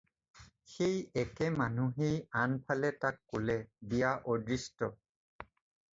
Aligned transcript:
সেই 0.73 0.95
একে 1.23 1.45
মানুহেই 1.61 2.15
আন 2.41 2.51
ফালে 2.65 2.89
তাক 3.01 3.15
ক'লে- 3.29 3.67
"বিয়া 3.89 4.11
অদৃষ্ট।" 4.31 4.79